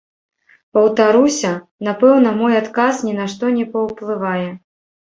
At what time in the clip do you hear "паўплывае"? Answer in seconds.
3.77-4.49